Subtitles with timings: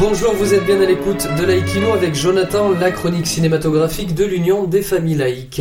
[0.00, 4.64] Bonjour, vous êtes bien à l'écoute de Laïkino avec Jonathan, la chronique cinématographique de l'Union
[4.64, 5.60] des familles laïques.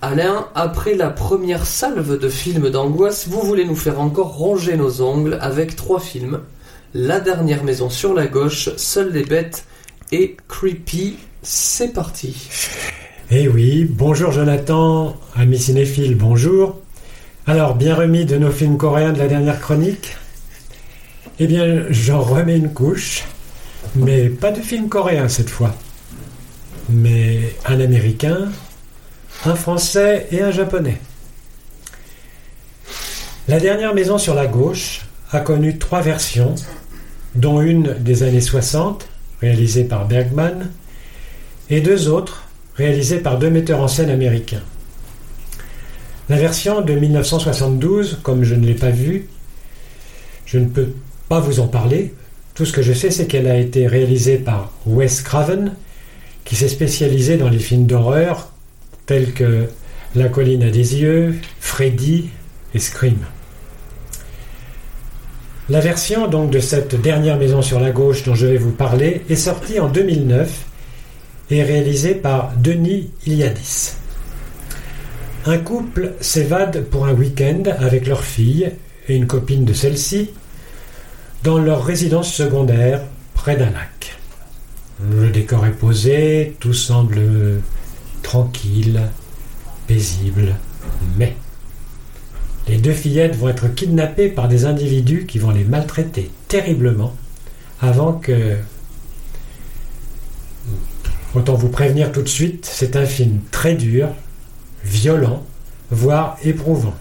[0.00, 5.02] Alain, après la première salve de films d'angoisse, vous voulez nous faire encore ronger nos
[5.02, 6.38] ongles avec trois films.
[6.94, 9.64] La dernière maison sur la gauche, Seules les bêtes
[10.12, 11.16] et Creepy.
[11.42, 12.48] C'est parti.
[13.32, 16.78] Eh oui, bonjour Jonathan, ami cinéphile, bonjour.
[17.48, 20.16] Alors, bien remis de nos films coréens de la dernière chronique
[21.40, 23.24] Eh bien, j'en remets une couche,
[23.94, 25.74] mais pas de film coréen cette fois.
[26.88, 28.48] Mais un américain,
[29.44, 31.00] un français et un japonais.
[33.48, 36.54] La dernière maison sur la gauche a connu trois versions,
[37.34, 39.08] dont une des années 60,
[39.40, 40.70] réalisée par Bergman,
[41.70, 42.44] et deux autres,
[42.76, 44.62] réalisées par deux metteurs en scène américains.
[46.28, 49.28] La version de 1972, comme je ne l'ai pas vue,
[50.44, 50.92] je ne peux
[51.28, 52.14] pas vous en parler.
[52.58, 55.74] Tout ce que je sais, c'est qu'elle a été réalisée par Wes Craven,
[56.44, 58.50] qui s'est spécialisé dans les films d'horreur
[59.06, 59.66] tels que
[60.16, 62.30] La colline à des yeux, Freddy
[62.74, 63.18] et Scream.
[65.68, 69.22] La version donc de cette dernière maison sur la gauche dont je vais vous parler
[69.30, 70.64] est sortie en 2009
[71.52, 73.92] et réalisée par Denis Iliadis.
[75.46, 78.72] Un couple s'évade pour un week-end avec leur fille
[79.08, 80.30] et une copine de celle-ci
[81.42, 83.02] dans leur résidence secondaire
[83.34, 84.18] près d'un lac.
[85.10, 87.20] Le décor est posé, tout semble
[88.22, 89.00] tranquille,
[89.86, 90.56] paisible,
[91.16, 91.36] mais
[92.66, 97.14] les deux fillettes vont être kidnappées par des individus qui vont les maltraiter terriblement
[97.80, 98.56] avant que...
[101.34, 104.08] Autant vous prévenir tout de suite, c'est un film très dur,
[104.84, 105.44] violent,
[105.90, 106.94] voire éprouvant,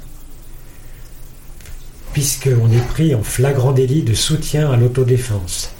[2.17, 5.71] puisqu'on est pris en flagrant délit de soutien à l'autodéfense.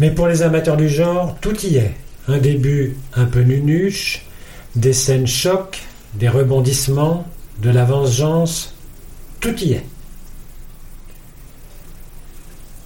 [0.00, 1.94] Mais pour les amateurs du genre, tout y est.
[2.26, 4.24] Un début un peu nunuche,
[4.76, 5.82] des scènes chocs,
[6.14, 7.26] des rebondissements,
[7.60, 8.74] de la vengeance,
[9.40, 9.84] tout y est.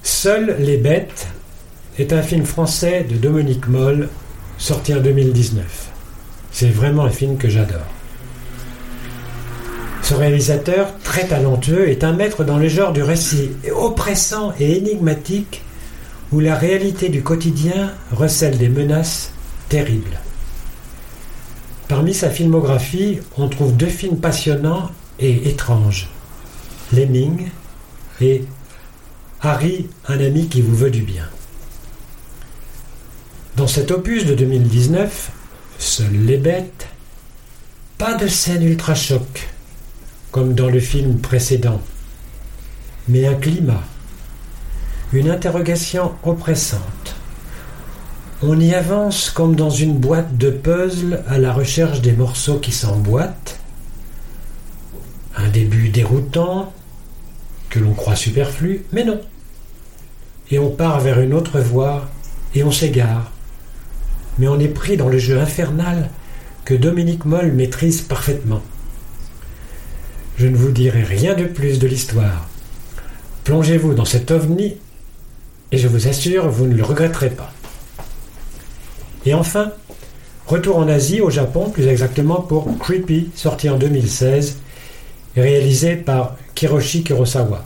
[0.03, 1.29] Seules les bêtes
[2.01, 4.09] est un film français de Dominique Moll
[4.59, 5.93] sorti en 2019.
[6.51, 7.87] C'est vraiment un film que j'adore.
[10.03, 15.63] Ce réalisateur, très talentueux, est un maître dans le genre du récit oppressant et énigmatique
[16.33, 19.33] où la réalité du quotidien recèle des menaces
[19.69, 20.19] terribles.
[21.89, 26.09] Parmi sa filmographie, on trouve deux films passionnants et étranges.
[26.93, 27.49] Lemming
[28.21, 28.45] et
[29.41, 31.29] Harry, un ami qui vous veut du bien.
[33.57, 35.31] Dans cet opus de 2019,
[35.83, 36.87] Seules les bêtes,
[37.99, 39.49] pas de scène ultra choc,
[40.33, 41.81] comme dans le film précédent,
[43.09, 43.85] mais un climat,
[45.13, 47.15] une interrogation oppressante.
[48.43, 52.73] On y avance comme dans une boîte de puzzle à la recherche des morceaux qui
[52.73, 53.61] s'emboîtent.
[55.37, 56.73] Un début déroutant,
[57.71, 59.21] que l'on croit superflu, mais non.
[60.51, 62.11] Et on part vers une autre voie,
[62.57, 63.31] et on s'égare
[64.39, 66.11] mais on est pris dans le jeu infernal
[66.65, 68.63] que Dominique Moll maîtrise parfaitement.
[70.37, 72.49] Je ne vous dirai rien de plus de l'histoire.
[73.45, 74.77] Plongez-vous dans cet ovni
[75.73, 77.53] et je vous assure, vous ne le regretterez pas.
[79.25, 79.73] Et enfin,
[80.47, 84.59] retour en Asie, au Japon, plus exactement pour Creepy, sorti en 2016,
[85.37, 87.65] réalisé par Kiroshi Kurosawa.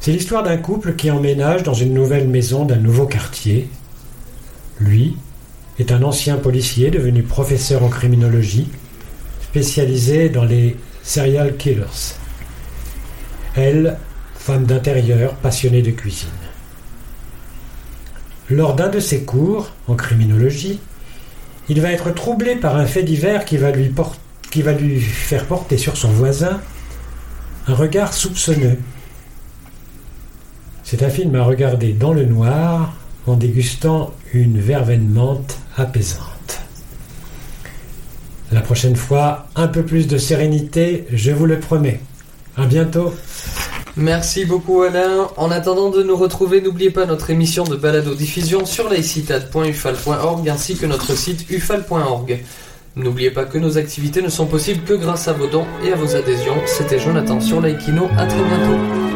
[0.00, 3.68] C'est l'histoire d'un couple qui emménage dans une nouvelle maison d'un nouveau quartier,
[4.78, 5.16] lui
[5.78, 8.68] est un ancien policier devenu professeur en criminologie,
[9.42, 10.76] spécialisé dans les
[11.10, 12.14] serial killers.
[13.56, 13.96] Elle,
[14.36, 16.28] femme d'intérieur, passionnée de cuisine.
[18.48, 20.78] Lors d'un de ses cours en criminologie,
[21.68, 26.10] il va être troublé par un fait divers qui va lui, faire porter sur son
[26.10, 26.60] voisin
[27.66, 28.78] un regard soupçonneux.
[30.84, 32.94] C'est un film à regarder dans le noir
[33.26, 36.39] en dégustant une verveine menthe apaisante.
[38.52, 42.00] La prochaine fois, un peu plus de sérénité, je vous le promets.
[42.56, 43.14] À bientôt.
[43.96, 45.28] Merci beaucoup Alain.
[45.36, 50.76] En attendant de nous retrouver, n'oubliez pas notre émission de balado diffusion sur laïcitat.ufal.org ainsi
[50.76, 52.40] que notre site ufal.org.
[52.96, 55.96] N'oubliez pas que nos activités ne sont possibles que grâce à vos dons et à
[55.96, 56.56] vos adhésions.
[56.66, 58.08] C'était Jonathan sur Laïkino.
[58.16, 59.09] À très bientôt.